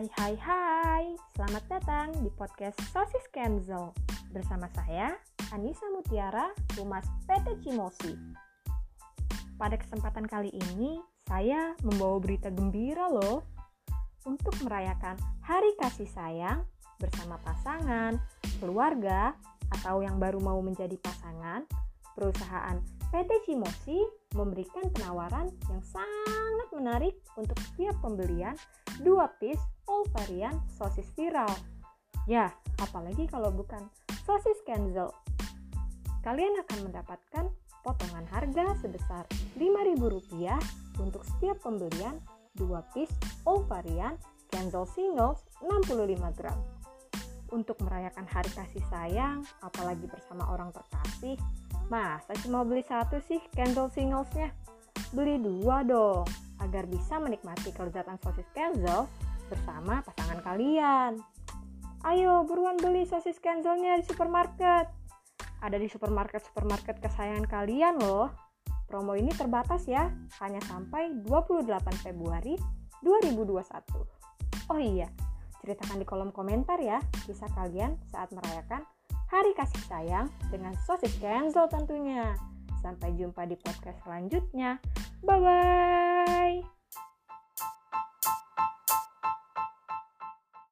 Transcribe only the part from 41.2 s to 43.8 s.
setiap pembelian dua piece all